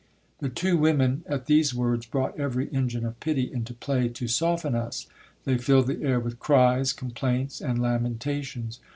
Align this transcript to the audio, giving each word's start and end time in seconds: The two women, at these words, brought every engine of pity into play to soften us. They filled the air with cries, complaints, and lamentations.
The 0.39 0.49
two 0.49 0.77
women, 0.79 1.23
at 1.27 1.45
these 1.45 1.75
words, 1.75 2.07
brought 2.07 2.35
every 2.39 2.69
engine 2.69 3.05
of 3.05 3.19
pity 3.19 3.53
into 3.53 3.75
play 3.75 4.09
to 4.09 4.27
soften 4.27 4.73
us. 4.73 5.05
They 5.45 5.59
filled 5.59 5.85
the 5.85 6.01
air 6.01 6.19
with 6.19 6.39
cries, 6.39 6.91
complaints, 6.91 7.61
and 7.61 7.79
lamentations. 7.79 8.79